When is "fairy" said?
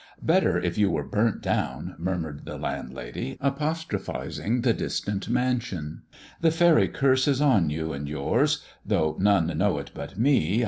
6.49-6.87